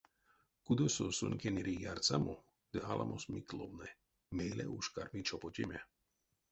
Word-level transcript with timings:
Кудосо 0.65 1.05
сон 1.17 1.33
кенери 1.41 1.75
ярсамо 1.93 2.35
ды 2.71 2.77
аламос 2.91 3.23
мик 3.33 3.47
ловны, 3.57 3.89
мейле 4.37 4.65
уш 4.77 4.85
карми 4.95 5.21
чопотеме. 5.27 5.79